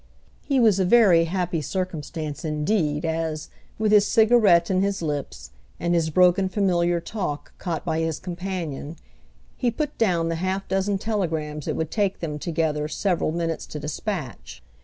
[0.43, 5.93] He was a very happy circumstance indeed as, with his cigarette in his lips and
[5.93, 8.95] his broken familiar talk caught by his companion,
[9.55, 13.79] he put down the half dozen telegrams it would take them together several minutes to
[13.79, 14.63] dispatch.